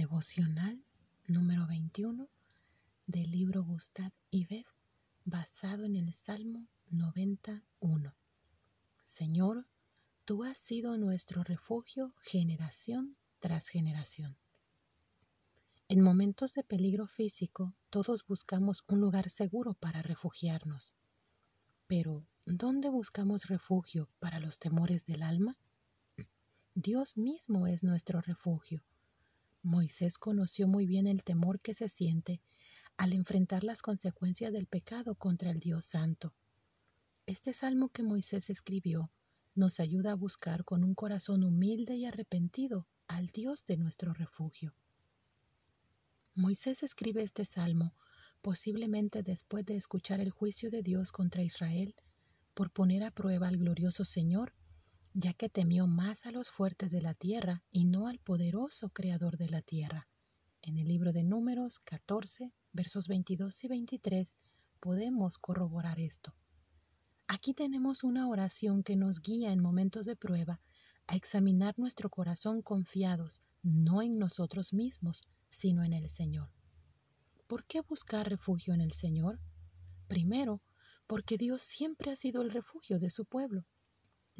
Devocional 0.00 0.82
número 1.28 1.66
21 1.66 2.26
del 3.06 3.30
libro 3.30 3.62
Gustad 3.62 4.12
y 4.30 4.46
Ved, 4.46 4.64
basado 5.26 5.84
en 5.84 5.94
el 5.94 6.14
Salmo 6.14 6.66
91. 6.88 8.14
Señor, 9.04 9.66
tú 10.24 10.42
has 10.42 10.56
sido 10.56 10.96
nuestro 10.96 11.44
refugio 11.44 12.14
generación 12.18 13.18
tras 13.40 13.68
generación. 13.68 14.38
En 15.86 16.00
momentos 16.00 16.54
de 16.54 16.64
peligro 16.64 17.06
físico, 17.06 17.74
todos 17.90 18.26
buscamos 18.26 18.84
un 18.88 19.02
lugar 19.02 19.28
seguro 19.28 19.74
para 19.74 20.00
refugiarnos. 20.00 20.94
Pero, 21.86 22.24
¿dónde 22.46 22.88
buscamos 22.88 23.48
refugio 23.48 24.08
para 24.18 24.40
los 24.40 24.58
temores 24.58 25.04
del 25.04 25.22
alma? 25.22 25.58
Dios 26.74 27.18
mismo 27.18 27.66
es 27.66 27.82
nuestro 27.82 28.22
refugio 28.22 28.82
Moisés 29.62 30.16
conoció 30.16 30.66
muy 30.66 30.86
bien 30.86 31.06
el 31.06 31.22
temor 31.22 31.60
que 31.60 31.74
se 31.74 31.88
siente 31.88 32.40
al 32.96 33.12
enfrentar 33.12 33.64
las 33.64 33.82
consecuencias 33.82 34.52
del 34.52 34.66
pecado 34.66 35.14
contra 35.14 35.50
el 35.50 35.60
Dios 35.60 35.84
Santo. 35.84 36.34
Este 37.26 37.52
salmo 37.52 37.90
que 37.90 38.02
Moisés 38.02 38.50
escribió 38.50 39.10
nos 39.54 39.80
ayuda 39.80 40.12
a 40.12 40.16
buscar 40.16 40.64
con 40.64 40.84
un 40.84 40.94
corazón 40.94 41.44
humilde 41.44 41.94
y 41.96 42.06
arrepentido 42.06 42.88
al 43.06 43.26
Dios 43.28 43.64
de 43.66 43.76
nuestro 43.76 44.14
refugio. 44.14 44.74
Moisés 46.34 46.82
escribe 46.82 47.22
este 47.22 47.44
salmo 47.44 47.94
posiblemente 48.40 49.22
después 49.22 49.66
de 49.66 49.76
escuchar 49.76 50.20
el 50.20 50.30
juicio 50.30 50.70
de 50.70 50.82
Dios 50.82 51.12
contra 51.12 51.42
Israel 51.42 51.94
por 52.54 52.70
poner 52.70 53.02
a 53.02 53.10
prueba 53.10 53.48
al 53.48 53.58
glorioso 53.58 54.04
Señor 54.04 54.54
ya 55.14 55.32
que 55.34 55.48
temió 55.48 55.86
más 55.86 56.26
a 56.26 56.30
los 56.30 56.50
fuertes 56.50 56.90
de 56.90 57.02
la 57.02 57.14
tierra 57.14 57.64
y 57.70 57.84
no 57.84 58.06
al 58.06 58.18
poderoso 58.18 58.90
creador 58.90 59.36
de 59.36 59.48
la 59.48 59.60
tierra. 59.60 60.08
En 60.62 60.78
el 60.78 60.88
libro 60.88 61.12
de 61.12 61.24
Números 61.24 61.78
14, 61.80 62.52
versos 62.72 63.08
22 63.08 63.64
y 63.64 63.68
23, 63.68 64.36
podemos 64.78 65.38
corroborar 65.38 65.98
esto. 65.98 66.34
Aquí 67.26 67.54
tenemos 67.54 68.04
una 68.04 68.28
oración 68.28 68.82
que 68.82 68.96
nos 68.96 69.20
guía 69.20 69.52
en 69.52 69.60
momentos 69.60 70.06
de 70.06 70.16
prueba 70.16 70.60
a 71.06 71.16
examinar 71.16 71.78
nuestro 71.78 72.10
corazón 72.10 72.62
confiados, 72.62 73.40
no 73.62 74.02
en 74.02 74.18
nosotros 74.18 74.72
mismos, 74.72 75.22
sino 75.48 75.82
en 75.82 75.92
el 75.92 76.08
Señor. 76.08 76.50
¿Por 77.46 77.64
qué 77.64 77.80
buscar 77.80 78.28
refugio 78.28 78.74
en 78.74 78.80
el 78.80 78.92
Señor? 78.92 79.40
Primero, 80.06 80.62
porque 81.06 81.36
Dios 81.36 81.62
siempre 81.62 82.12
ha 82.12 82.16
sido 82.16 82.42
el 82.42 82.50
refugio 82.50 83.00
de 83.00 83.10
su 83.10 83.24
pueblo. 83.24 83.66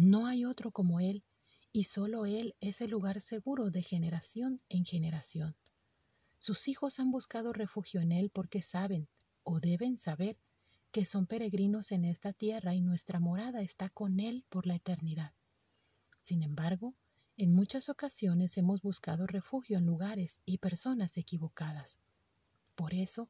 No 0.00 0.28
hay 0.28 0.44
otro 0.44 0.70
como 0.70 1.00
Él, 1.00 1.24
y 1.72 1.82
solo 1.82 2.24
Él 2.24 2.54
es 2.60 2.80
el 2.82 2.90
lugar 2.92 3.20
seguro 3.20 3.72
de 3.72 3.82
generación 3.82 4.62
en 4.68 4.84
generación. 4.84 5.56
Sus 6.38 6.68
hijos 6.68 7.00
han 7.00 7.10
buscado 7.10 7.52
refugio 7.52 8.00
en 8.00 8.12
Él 8.12 8.30
porque 8.30 8.62
saben, 8.62 9.08
o 9.42 9.58
deben 9.58 9.98
saber, 9.98 10.38
que 10.92 11.04
son 11.04 11.26
peregrinos 11.26 11.90
en 11.90 12.04
esta 12.04 12.32
tierra 12.32 12.76
y 12.76 12.80
nuestra 12.80 13.18
morada 13.18 13.60
está 13.60 13.88
con 13.88 14.20
Él 14.20 14.44
por 14.50 14.68
la 14.68 14.76
eternidad. 14.76 15.32
Sin 16.22 16.44
embargo, 16.44 16.94
en 17.36 17.52
muchas 17.52 17.88
ocasiones 17.88 18.56
hemos 18.56 18.82
buscado 18.82 19.26
refugio 19.26 19.78
en 19.78 19.86
lugares 19.86 20.40
y 20.46 20.58
personas 20.58 21.16
equivocadas. 21.16 21.98
Por 22.76 22.94
eso, 22.94 23.28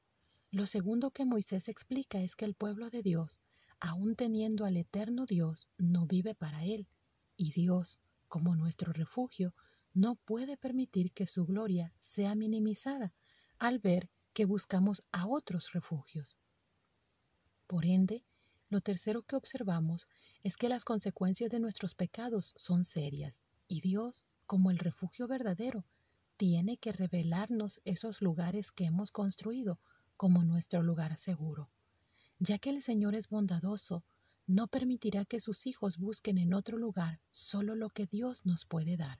lo 0.50 0.66
segundo 0.66 1.12
que 1.12 1.24
Moisés 1.24 1.66
explica 1.68 2.20
es 2.20 2.36
que 2.36 2.44
el 2.44 2.52
pueblo 2.52 2.90
de 2.90 3.00
Dios 3.00 3.40
aun 3.80 4.16
teniendo 4.16 4.64
al 4.64 4.76
eterno 4.76 5.26
Dios, 5.26 5.68
no 5.78 6.06
vive 6.06 6.34
para 6.34 6.64
Él, 6.64 6.88
y 7.36 7.52
Dios, 7.52 7.98
como 8.28 8.56
nuestro 8.56 8.92
refugio, 8.92 9.54
no 9.94 10.16
puede 10.16 10.56
permitir 10.56 11.12
que 11.12 11.26
su 11.26 11.46
gloria 11.46 11.92
sea 11.98 12.34
minimizada 12.34 13.12
al 13.58 13.78
ver 13.78 14.10
que 14.32 14.44
buscamos 14.44 15.02
a 15.12 15.26
otros 15.26 15.72
refugios. 15.72 16.36
Por 17.66 17.84
ende, 17.84 18.24
lo 18.68 18.80
tercero 18.80 19.22
que 19.22 19.36
observamos 19.36 20.06
es 20.42 20.56
que 20.56 20.68
las 20.68 20.84
consecuencias 20.84 21.50
de 21.50 21.58
nuestros 21.58 21.94
pecados 21.94 22.52
son 22.56 22.84
serias, 22.84 23.48
y 23.66 23.80
Dios, 23.80 24.24
como 24.46 24.70
el 24.70 24.78
refugio 24.78 25.26
verdadero, 25.26 25.84
tiene 26.36 26.76
que 26.76 26.92
revelarnos 26.92 27.80
esos 27.84 28.22
lugares 28.22 28.70
que 28.70 28.84
hemos 28.84 29.10
construido 29.10 29.80
como 30.16 30.44
nuestro 30.44 30.82
lugar 30.82 31.16
seguro. 31.16 31.70
Ya 32.38 32.58
que 32.58 32.70
el 32.70 32.82
Señor 32.82 33.14
es 33.14 33.28
bondadoso, 33.28 34.04
no 34.46 34.68
permitirá 34.68 35.24
que 35.24 35.40
sus 35.40 35.66
hijos 35.66 35.98
busquen 35.98 36.38
en 36.38 36.54
otro 36.54 36.78
lugar 36.78 37.20
solo 37.30 37.74
lo 37.74 37.90
que 37.90 38.06
Dios 38.06 38.46
nos 38.46 38.64
puede 38.64 38.96
dar, 38.96 39.18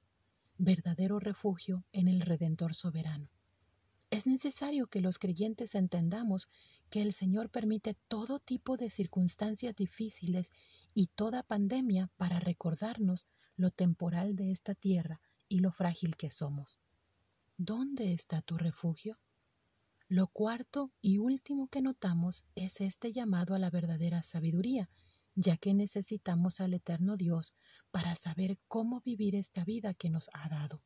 verdadero 0.57 1.19
refugio 1.19 1.85
en 1.93 2.09
el 2.09 2.21
Redentor 2.21 2.75
soberano. 2.75 3.29
Es 4.11 4.27
necesario 4.27 4.87
que 4.87 5.03
los 5.03 5.19
creyentes 5.19 5.75
entendamos 5.75 6.49
que 6.89 7.03
el 7.03 7.13
Señor 7.13 7.51
permite 7.51 7.95
todo 8.09 8.39
tipo 8.39 8.77
de 8.79 8.89
circunstancias 8.89 9.75
difíciles 9.77 10.51
y 10.95 11.09
toda 11.09 11.43
pandemia 11.43 12.11
para 12.17 12.41
recordarnos 12.41 13.27
lo 13.57 13.71
temporal 13.71 14.35
de 14.35 14.51
esta 14.51 14.75
tierra 14.75 15.21
y 15.49 15.59
lo 15.59 15.73
frágil 15.73 16.17
que 16.17 16.31
somos. 16.31 16.79
¿Dónde 17.59 18.13
está 18.13 18.41
tu 18.41 18.57
refugio? 18.57 19.19
Lo 20.11 20.29
cuarto 20.29 20.91
y 21.03 21.19
último 21.19 21.69
que 21.69 21.83
notamos 21.83 22.47
es 22.55 22.81
este 22.81 23.13
llamado 23.13 23.55
a 23.55 23.59
la 23.59 23.69
verdadera 23.69 24.23
sabiduría, 24.23 24.89
ya 25.35 25.59
que 25.59 25.75
necesitamos 25.75 26.63
al 26.63 26.73
eterno 26.73 27.19
Dios 27.19 27.53
para 27.91 28.15
saber 28.15 28.59
cómo 28.69 29.03
vivir 29.03 29.35
esta 29.35 29.65
vida 29.65 29.93
que 29.93 30.09
nos 30.09 30.31
ha 30.33 30.49
dado. 30.49 30.83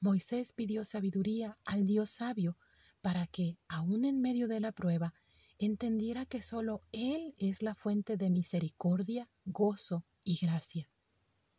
Moisés 0.00 0.54
pidió 0.54 0.86
sabiduría 0.86 1.58
al 1.66 1.84
Dios 1.84 2.08
sabio 2.08 2.56
para 3.02 3.26
que, 3.26 3.58
aun 3.68 4.06
en 4.06 4.22
medio 4.22 4.48
de 4.48 4.60
la 4.60 4.72
prueba, 4.72 5.12
entendiera 5.58 6.24
que 6.24 6.40
sólo 6.40 6.82
Él 6.90 7.34
es 7.36 7.60
la 7.60 7.74
fuente 7.74 8.16
de 8.16 8.30
misericordia, 8.30 9.28
gozo 9.44 10.06
y 10.24 10.38
gracia. 10.38 10.88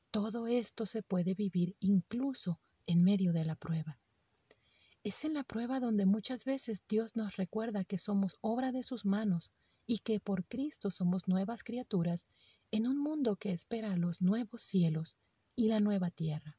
Todo 0.10 0.48
esto 0.48 0.88
se 0.88 1.04
puede 1.04 1.36
vivir 1.36 1.76
incluso 1.80 2.60
en 2.88 3.04
medio 3.04 3.32
de 3.32 3.46
la 3.46 3.56
prueba. 3.56 4.00
Es 5.04 5.26
en 5.26 5.34
la 5.34 5.44
prueba 5.44 5.82
donde 5.82 6.06
muchas 6.06 6.46
veces 6.46 6.82
Dios 6.88 7.18
nos 7.18 7.36
recuerda 7.36 7.84
que 7.84 7.98
somos 7.98 8.38
obra 8.40 8.72
de 8.72 8.84
sus 8.84 9.04
manos 9.04 9.52
y 9.86 10.00
que 10.00 10.22
por 10.22 10.46
Cristo 10.46 10.92
somos 10.92 11.28
nuevas 11.28 11.62
criaturas 11.62 12.26
en 12.72 12.88
un 12.88 12.98
mundo 12.98 13.36
que 13.36 13.52
espera 13.52 13.98
los 13.98 14.22
nuevos 14.22 14.62
cielos 14.62 15.18
y 15.58 15.68
la 15.68 15.82
nueva 15.82 16.10
tierra. 16.10 16.58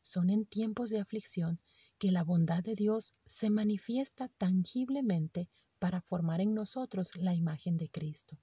Son 0.00 0.30
en 0.30 0.46
tiempos 0.46 0.90
de 0.90 1.00
aflicción 1.00 1.60
que 1.98 2.12
la 2.12 2.22
bondad 2.22 2.62
de 2.62 2.76
Dios 2.76 3.14
se 3.24 3.50
manifiesta 3.50 4.28
tangiblemente 4.28 5.48
para 5.80 6.00
formar 6.00 6.40
en 6.40 6.54
nosotros 6.54 7.16
la 7.16 7.34
imagen 7.34 7.76
de 7.76 7.88
Cristo. 7.88 8.38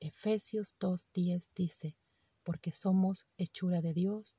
Efesios 0.00 0.74
2.10 0.78 1.50
dice, 1.54 1.94
porque 2.42 2.72
somos 2.72 3.26
hechura 3.36 3.82
de 3.82 3.92
Dios, 3.92 4.34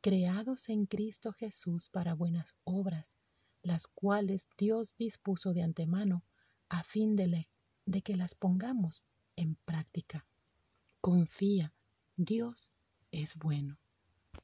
creados 0.00 0.68
en 0.70 0.86
Cristo 0.86 1.32
Jesús 1.32 1.88
para 1.88 2.14
buenas 2.14 2.56
obras, 2.64 3.16
las 3.62 3.86
cuales 3.86 4.48
Dios 4.56 4.94
dispuso 4.96 5.52
de 5.52 5.62
antemano 5.62 6.24
a 6.68 6.82
fin 6.82 7.16
de, 7.16 7.48
de 7.86 8.02
que 8.02 8.16
las 8.16 8.34
pongamos 8.34 9.04
en 9.36 9.56
práctica. 9.64 10.26
Confía, 11.00 11.74
Dios 12.16 12.70
es 13.10 13.36
bueno. 13.36 13.79